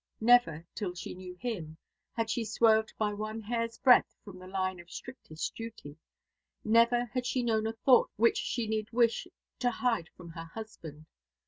[0.19, 1.77] Never, till she knew him,
[2.13, 5.95] had she swerved by one hair's breadth from the line of strictest duty;
[6.63, 9.27] never had she known a thought which she need wish
[9.59, 11.05] to hide from her husband.